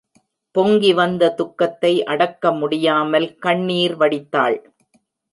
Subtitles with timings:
[0.55, 4.57] பொங்கி வந்த துக்கத்தை அடக்கமுடியாமல் கண்ணீர் வடித்தாள்.